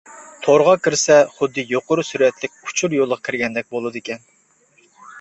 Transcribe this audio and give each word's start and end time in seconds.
تورغا 0.45 0.71
كىرسە، 0.87 1.17
خۇددى 1.35 1.67
يۇقىرى 1.73 2.07
سۈرئەتلىك 2.09 2.57
ئۇچۇر 2.71 2.99
يولىغا 3.01 3.23
كىرگەندەك 3.31 3.73
بولىدىكەن. 3.79 4.29